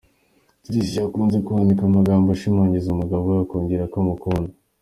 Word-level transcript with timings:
Tricia 0.63 1.01
akunze 1.07 1.37
kwandika 1.45 1.81
amagambo 1.85 2.27
ashimagiza 2.35 2.87
umugabo 2.95 3.23
we 3.29 3.37
akongeraho 3.43 3.89
ko 3.91 3.97
‘amukunda’. 4.03 4.53